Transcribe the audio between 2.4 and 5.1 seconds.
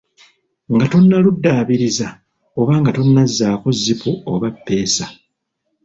oba nga tonnazzaako zipu oba ppeesa.